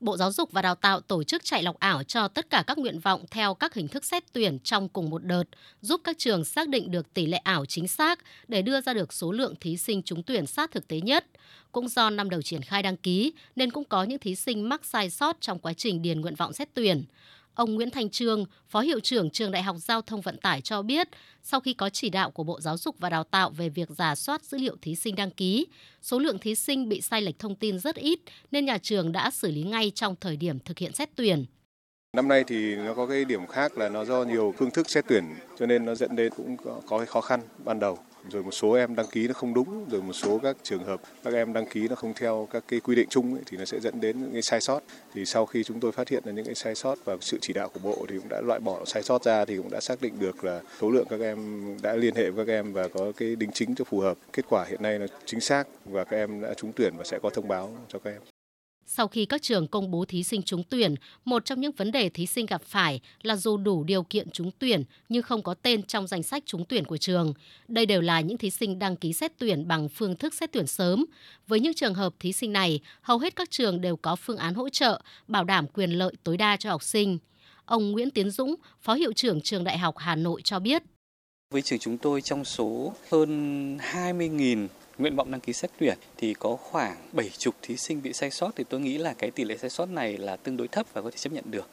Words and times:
Bộ 0.00 0.16
Giáo 0.16 0.32
dục 0.32 0.52
và 0.52 0.62
Đào 0.62 0.74
tạo 0.74 1.00
tổ 1.00 1.22
chức 1.24 1.44
chạy 1.44 1.62
lọc 1.62 1.78
ảo 1.78 2.02
cho 2.02 2.28
tất 2.28 2.50
cả 2.50 2.64
các 2.66 2.78
nguyện 2.78 2.98
vọng 2.98 3.24
theo 3.30 3.54
các 3.54 3.74
hình 3.74 3.88
thức 3.88 4.04
xét 4.04 4.32
tuyển 4.32 4.58
trong 4.58 4.88
cùng 4.88 5.10
một 5.10 5.24
đợt, 5.24 5.44
giúp 5.80 6.00
các 6.04 6.18
trường 6.18 6.44
xác 6.44 6.68
định 6.68 6.90
được 6.90 7.14
tỷ 7.14 7.26
lệ 7.26 7.36
ảo 7.36 7.66
chính 7.66 7.88
xác 7.88 8.18
để 8.48 8.62
đưa 8.62 8.80
ra 8.80 8.94
được 8.94 9.12
số 9.12 9.32
lượng 9.32 9.54
thí 9.60 9.76
sinh 9.76 10.02
trúng 10.02 10.22
tuyển 10.22 10.46
sát 10.46 10.70
thực 10.70 10.88
tế 10.88 11.00
nhất. 11.00 11.26
Cũng 11.72 11.88
do 11.88 12.10
năm 12.10 12.30
đầu 12.30 12.42
triển 12.42 12.62
khai 12.62 12.82
đăng 12.82 12.96
ký 12.96 13.32
nên 13.56 13.70
cũng 13.70 13.84
có 13.84 14.04
những 14.04 14.18
thí 14.18 14.34
sinh 14.34 14.68
mắc 14.68 14.84
sai 14.84 15.10
sót 15.10 15.36
trong 15.40 15.58
quá 15.58 15.72
trình 15.72 16.02
điền 16.02 16.20
nguyện 16.20 16.34
vọng 16.34 16.52
xét 16.52 16.68
tuyển. 16.74 17.04
Ông 17.56 17.74
Nguyễn 17.74 17.90
Thành 17.90 18.10
Trương, 18.10 18.44
Phó 18.68 18.80
Hiệu 18.80 19.00
trưởng 19.00 19.30
Trường 19.30 19.50
Đại 19.50 19.62
học 19.62 19.76
Giao 19.78 20.02
thông 20.02 20.20
Vận 20.20 20.36
tải 20.38 20.60
cho 20.60 20.82
biết, 20.82 21.08
sau 21.42 21.60
khi 21.60 21.74
có 21.74 21.90
chỉ 21.90 22.10
đạo 22.10 22.30
của 22.30 22.44
Bộ 22.44 22.60
Giáo 22.60 22.76
dục 22.76 22.96
và 22.98 23.10
Đào 23.10 23.24
tạo 23.24 23.50
về 23.50 23.68
việc 23.68 23.88
giả 23.90 24.14
soát 24.14 24.44
dữ 24.44 24.58
liệu 24.58 24.76
thí 24.82 24.94
sinh 24.94 25.14
đăng 25.14 25.30
ký, 25.30 25.66
số 26.02 26.18
lượng 26.18 26.38
thí 26.38 26.54
sinh 26.54 26.88
bị 26.88 27.00
sai 27.00 27.22
lệch 27.22 27.38
thông 27.38 27.54
tin 27.54 27.78
rất 27.78 27.96
ít 27.96 28.18
nên 28.50 28.64
nhà 28.64 28.78
trường 28.78 29.12
đã 29.12 29.30
xử 29.30 29.50
lý 29.50 29.62
ngay 29.62 29.92
trong 29.94 30.14
thời 30.20 30.36
điểm 30.36 30.58
thực 30.58 30.78
hiện 30.78 30.92
xét 30.92 31.10
tuyển. 31.14 31.44
Năm 32.16 32.28
nay 32.28 32.44
thì 32.46 32.76
nó 32.76 32.94
có 32.94 33.06
cái 33.06 33.24
điểm 33.24 33.46
khác 33.46 33.78
là 33.78 33.88
nó 33.88 34.04
do 34.04 34.24
nhiều 34.24 34.54
phương 34.58 34.70
thức 34.70 34.90
xét 34.90 35.04
tuyển 35.08 35.24
cho 35.58 35.66
nên 35.66 35.84
nó 35.84 35.94
dẫn 35.94 36.16
đến 36.16 36.32
cũng 36.36 36.56
có, 36.56 36.80
có 36.86 36.98
cái 36.98 37.06
khó 37.06 37.20
khăn 37.20 37.40
ban 37.64 37.80
đầu 37.80 37.98
rồi 38.30 38.42
một 38.42 38.50
số 38.50 38.72
em 38.72 38.94
đăng 38.96 39.06
ký 39.06 39.28
nó 39.28 39.34
không 39.34 39.54
đúng 39.54 39.88
rồi 39.88 40.02
một 40.02 40.12
số 40.12 40.40
các 40.42 40.56
trường 40.62 40.84
hợp 40.84 41.00
các 41.24 41.34
em 41.34 41.52
đăng 41.52 41.66
ký 41.66 41.88
nó 41.88 41.94
không 41.94 42.14
theo 42.14 42.48
các 42.50 42.64
cái 42.68 42.80
quy 42.80 42.94
định 42.94 43.08
chung 43.10 43.34
ấy, 43.34 43.42
thì 43.46 43.56
nó 43.56 43.64
sẽ 43.64 43.80
dẫn 43.80 44.00
đến 44.00 44.20
những 44.20 44.32
cái 44.32 44.42
sai 44.42 44.60
sót. 44.60 44.80
Thì 45.14 45.24
sau 45.24 45.46
khi 45.46 45.64
chúng 45.64 45.80
tôi 45.80 45.92
phát 45.92 46.08
hiện 46.08 46.22
là 46.26 46.32
những 46.32 46.44
cái 46.44 46.54
sai 46.54 46.74
sót 46.74 46.98
và 47.04 47.16
sự 47.20 47.38
chỉ 47.40 47.52
đạo 47.52 47.68
của 47.68 47.80
bộ 47.82 48.06
thì 48.08 48.18
cũng 48.18 48.28
đã 48.28 48.40
loại 48.40 48.60
bỏ 48.60 48.84
sai 48.84 49.02
sót 49.02 49.24
ra 49.24 49.44
thì 49.44 49.56
cũng 49.56 49.70
đã 49.70 49.80
xác 49.80 50.02
định 50.02 50.12
được 50.18 50.44
là 50.44 50.60
số 50.80 50.90
lượng 50.90 51.06
các 51.10 51.20
em 51.20 51.66
đã 51.82 51.96
liên 51.96 52.14
hệ 52.14 52.30
với 52.30 52.46
các 52.46 52.52
em 52.52 52.72
và 52.72 52.88
có 52.88 53.12
cái 53.16 53.36
đính 53.36 53.50
chính 53.52 53.74
cho 53.74 53.84
phù 53.84 54.00
hợp. 54.00 54.18
Kết 54.32 54.44
quả 54.48 54.64
hiện 54.68 54.82
nay 54.82 54.98
là 54.98 55.06
chính 55.24 55.40
xác 55.40 55.64
và 55.84 56.04
các 56.04 56.16
em 56.16 56.40
đã 56.40 56.54
trúng 56.54 56.72
tuyển 56.72 56.96
và 56.96 57.04
sẽ 57.04 57.18
có 57.22 57.30
thông 57.30 57.48
báo 57.48 57.76
cho 57.88 57.98
các 57.98 58.10
em 58.10 58.35
sau 58.86 59.08
khi 59.08 59.24
các 59.24 59.42
trường 59.42 59.68
công 59.68 59.90
bố 59.90 60.04
thí 60.04 60.22
sinh 60.22 60.42
trúng 60.42 60.62
tuyển, 60.70 60.94
một 61.24 61.44
trong 61.44 61.60
những 61.60 61.72
vấn 61.72 61.92
đề 61.92 62.08
thí 62.08 62.26
sinh 62.26 62.46
gặp 62.46 62.62
phải 62.62 63.00
là 63.22 63.36
dù 63.36 63.56
đủ 63.56 63.84
điều 63.84 64.02
kiện 64.02 64.30
trúng 64.30 64.50
tuyển 64.58 64.84
nhưng 65.08 65.22
không 65.22 65.42
có 65.42 65.54
tên 65.54 65.82
trong 65.82 66.06
danh 66.06 66.22
sách 66.22 66.42
trúng 66.46 66.64
tuyển 66.64 66.84
của 66.84 66.96
trường. 66.96 67.34
Đây 67.68 67.86
đều 67.86 68.00
là 68.00 68.20
những 68.20 68.38
thí 68.38 68.50
sinh 68.50 68.78
đăng 68.78 68.96
ký 68.96 69.12
xét 69.12 69.32
tuyển 69.38 69.68
bằng 69.68 69.88
phương 69.88 70.16
thức 70.16 70.34
xét 70.34 70.52
tuyển 70.52 70.66
sớm. 70.66 71.04
Với 71.46 71.60
những 71.60 71.74
trường 71.74 71.94
hợp 71.94 72.14
thí 72.20 72.32
sinh 72.32 72.52
này, 72.52 72.80
hầu 73.00 73.18
hết 73.18 73.36
các 73.36 73.50
trường 73.50 73.80
đều 73.80 73.96
có 73.96 74.16
phương 74.16 74.36
án 74.36 74.54
hỗ 74.54 74.68
trợ, 74.68 75.00
bảo 75.28 75.44
đảm 75.44 75.66
quyền 75.66 75.90
lợi 75.90 76.12
tối 76.24 76.36
đa 76.36 76.56
cho 76.56 76.70
học 76.70 76.82
sinh. 76.82 77.18
Ông 77.64 77.92
Nguyễn 77.92 78.10
Tiến 78.10 78.30
Dũng, 78.30 78.54
Phó 78.80 78.94
Hiệu 78.94 79.12
trưởng 79.12 79.40
Trường 79.40 79.64
Đại 79.64 79.78
học 79.78 79.94
Hà 79.98 80.16
Nội 80.16 80.42
cho 80.44 80.58
biết. 80.58 80.82
Với 81.50 81.62
trường 81.62 81.78
chúng 81.78 81.98
tôi 81.98 82.22
trong 82.22 82.44
số 82.44 82.92
hơn 83.10 83.76
20.000 83.76 84.68
nguyện 84.98 85.16
vọng 85.16 85.30
đăng 85.30 85.40
ký 85.40 85.52
xét 85.52 85.70
tuyển 85.78 85.98
thì 86.16 86.34
có 86.34 86.56
khoảng 86.56 86.96
70 87.12 87.52
thí 87.62 87.76
sinh 87.76 88.02
bị 88.02 88.12
sai 88.12 88.30
sót 88.30 88.50
thì 88.56 88.64
tôi 88.68 88.80
nghĩ 88.80 88.98
là 88.98 89.14
cái 89.18 89.30
tỷ 89.30 89.44
lệ 89.44 89.56
sai 89.56 89.70
sót 89.70 89.86
này 89.86 90.16
là 90.16 90.36
tương 90.36 90.56
đối 90.56 90.68
thấp 90.68 90.86
và 90.92 91.02
có 91.02 91.10
thể 91.10 91.16
chấp 91.16 91.32
nhận 91.32 91.44
được 91.50 91.68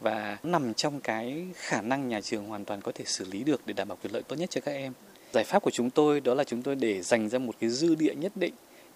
và 0.00 0.38
nằm 0.42 0.74
trong 0.74 1.00
cái 1.00 1.46
khả 1.54 1.82
năng 1.82 2.08
nhà 2.08 2.20
trường 2.20 2.44
hoàn 2.44 2.64
toàn 2.64 2.80
có 2.80 2.92
thể 2.94 3.04
xử 3.04 3.24
lý 3.30 3.44
được 3.44 3.60
để 3.66 3.72
đảm 3.72 3.88
bảo 3.88 3.98
quyền 4.02 4.12
lợi 4.12 4.22
tốt 4.22 4.36
nhất 4.36 4.50
cho 4.50 4.60
các 4.60 4.72
em. 4.72 4.92
Giải 5.32 5.44
pháp 5.44 5.62
của 5.62 5.70
chúng 5.70 5.90
tôi 5.90 6.20
đó 6.20 6.34
là 6.34 6.44
chúng 6.44 6.62
tôi 6.62 6.74
để 6.74 7.02
dành 7.02 7.28
ra 7.28 7.38
một 7.38 7.54
cái 7.60 7.70
dư 7.70 7.94
địa 7.94 8.14
nhất 8.14 8.32
định 8.36 8.54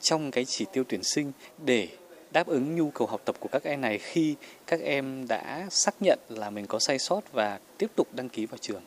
trong 0.00 0.30
cái 0.30 0.44
chỉ 0.44 0.64
tiêu 0.72 0.84
tuyển 0.88 1.02
sinh 1.02 1.32
để 1.64 1.88
đáp 2.32 2.46
ứng 2.46 2.76
nhu 2.76 2.90
cầu 2.90 3.06
học 3.06 3.20
tập 3.24 3.36
của 3.40 3.48
các 3.52 3.62
em 3.62 3.80
này 3.80 3.98
khi 3.98 4.34
các 4.66 4.80
em 4.80 5.28
đã 5.28 5.66
xác 5.70 5.94
nhận 6.00 6.18
là 6.28 6.50
mình 6.50 6.66
có 6.66 6.78
sai 6.78 6.98
sót 6.98 7.32
và 7.32 7.60
tiếp 7.78 7.90
tục 7.96 8.08
đăng 8.12 8.28
ký 8.28 8.46
vào 8.46 8.58
trường. 8.60 8.82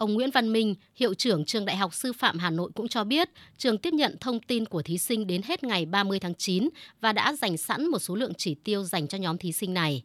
Ông 0.00 0.14
Nguyễn 0.14 0.30
Văn 0.34 0.52
Minh, 0.52 0.74
hiệu 0.94 1.14
trưởng 1.14 1.44
trường 1.44 1.64
Đại 1.64 1.76
học 1.76 1.94
Sư 1.94 2.12
phạm 2.12 2.38
Hà 2.38 2.50
Nội 2.50 2.70
cũng 2.74 2.88
cho 2.88 3.04
biết, 3.04 3.28
trường 3.56 3.78
tiếp 3.78 3.92
nhận 3.92 4.16
thông 4.20 4.40
tin 4.40 4.64
của 4.64 4.82
thí 4.82 4.98
sinh 4.98 5.26
đến 5.26 5.40
hết 5.44 5.64
ngày 5.64 5.86
30 5.86 6.18
tháng 6.20 6.34
9 6.34 6.68
và 7.00 7.12
đã 7.12 7.32
dành 7.32 7.56
sẵn 7.56 7.86
một 7.86 7.98
số 7.98 8.14
lượng 8.14 8.32
chỉ 8.36 8.54
tiêu 8.64 8.82
dành 8.82 9.08
cho 9.08 9.18
nhóm 9.18 9.38
thí 9.38 9.52
sinh 9.52 9.74
này. 9.74 10.04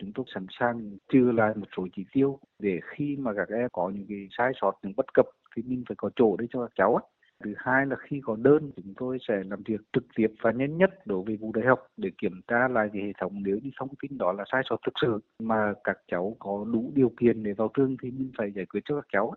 Chúng 0.00 0.12
tôi 0.14 0.24
sẵn 0.34 0.46
sàng 0.60 0.96
trừ 1.12 1.30
lại 1.34 1.54
một 1.56 1.66
số 1.76 1.86
chỉ 1.96 2.02
tiêu 2.12 2.38
để 2.58 2.80
khi 2.96 3.16
mà 3.18 3.30
các 3.36 3.54
em 3.54 3.68
có 3.72 3.90
những 3.94 4.06
cái 4.08 4.28
sai 4.38 4.52
sót, 4.60 4.72
những 4.82 4.92
bất 4.96 5.14
cập 5.14 5.26
thì 5.56 5.62
mình 5.62 5.84
phải 5.88 5.94
có 5.98 6.10
chỗ 6.16 6.36
để 6.36 6.46
cho 6.52 6.60
các 6.60 6.72
cháu 6.76 7.00
Thứ 7.44 7.54
hai 7.56 7.86
là 7.86 7.96
khi 7.96 8.20
có 8.24 8.36
đơn, 8.42 8.70
chúng 8.76 8.94
tôi 8.96 9.18
sẽ 9.28 9.42
làm 9.50 9.62
việc 9.62 9.80
trực 9.92 10.04
tiếp 10.16 10.26
và 10.42 10.52
nhanh 10.52 10.78
nhất 10.78 10.90
đối 11.06 11.22
với 11.26 11.36
vụ 11.36 11.52
đại 11.52 11.66
học 11.66 11.86
để 11.96 12.10
kiểm 12.18 12.40
tra 12.46 12.68
lại 12.68 12.90
cái 12.92 13.02
hệ 13.02 13.12
thống 13.20 13.42
nếu 13.42 13.58
như 13.62 13.70
thông 13.78 13.88
tin 14.02 14.18
đó 14.18 14.32
là 14.32 14.44
sai 14.52 14.62
sót 14.70 14.76
thực 14.86 14.94
sự 15.02 15.18
mà 15.38 15.72
các 15.84 15.98
cháu 16.10 16.36
có 16.38 16.64
đủ 16.72 16.92
điều 16.94 17.12
kiện 17.20 17.42
để 17.42 17.52
vào 17.52 17.70
trường 17.74 17.96
thì 18.02 18.10
mình 18.10 18.30
phải 18.38 18.52
giải 18.52 18.66
quyết 18.66 18.80
cho 18.84 18.94
các 18.94 19.06
cháu. 19.12 19.34